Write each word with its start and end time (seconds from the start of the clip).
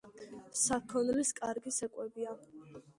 საქონლის 0.61 1.35
კარგი 1.43 1.77
საკვებია. 1.79 2.39